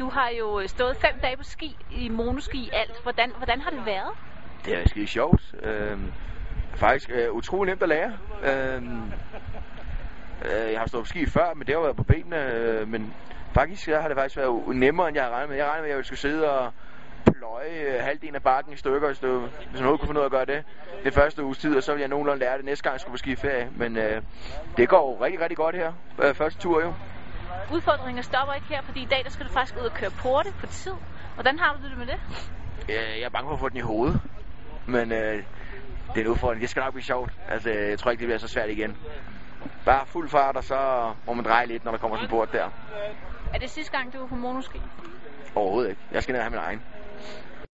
[0.00, 3.02] Du har jo stået fem dage på ski i monoski alt.
[3.02, 4.12] Hvordan, hvordan har det været?
[4.64, 5.54] Det er skide sjovt.
[5.62, 6.12] Øhm,
[6.74, 8.12] faktisk øh, utrolig nemt at lære.
[8.42, 9.12] Øhm,
[10.44, 12.52] øh, jeg har stået på ski før, men det har været på benene.
[12.52, 13.14] Øh, men
[13.54, 15.56] faktisk har det faktisk været nemmere, end jeg havde regnet med.
[15.56, 16.72] Jeg regnede med, at jeg skulle sidde og
[17.32, 19.40] pløje øh, halvdelen af bakken i stykker, hvis, du,
[19.70, 20.64] hvis man kunne finde ud af at gøre det.
[21.04, 23.12] Det første uges tid, og så vil jeg nogenlunde lære det næste gang, jeg skulle
[23.12, 23.68] på skiferie.
[23.76, 24.22] Men øh,
[24.76, 25.92] det går jo rigtig, rigtig godt her.
[26.22, 26.92] Øh, første tur jo.
[27.72, 30.48] Udfordringer stopper ikke her, fordi i dag der skal du faktisk ud og køre porte
[30.60, 30.92] på tid.
[31.34, 32.18] Hvordan har du det med det?
[32.88, 34.20] Jeg er bange for at få den i hovedet.
[34.86, 35.44] Men øh,
[36.14, 36.60] det er en udfordring.
[36.60, 37.32] Det skal nok blive sjovt.
[37.48, 38.96] Altså, jeg tror ikke, det bliver så svært igen.
[39.84, 42.52] Bare fuld fart, og så må man dreje lidt, når der kommer sådan en port
[42.52, 42.70] der.
[43.54, 44.82] Er det sidste gang, du er på monoski?
[45.54, 46.02] Overhovedet ikke.
[46.10, 46.82] Jeg skal ned og have min egen.